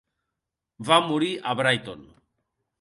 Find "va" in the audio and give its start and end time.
0.87-0.97